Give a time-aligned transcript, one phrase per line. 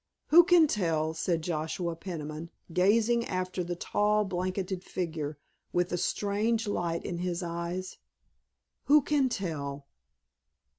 [0.29, 5.37] "Who can tell!" said Joshua Peniman, gazing after the tall blanketed figure
[5.73, 7.99] with a strange light in his eyes,
[8.85, 9.85] "who can tell!"